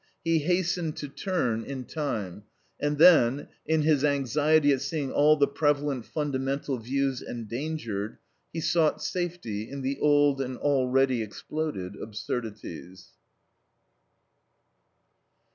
[0.23, 2.45] He hastened to turn in time,
[2.79, 8.17] and then, in his anxiety at seeing all the prevalent fundamental views endangered,
[8.51, 13.09] he sought safety in the old and already exploded absurdities.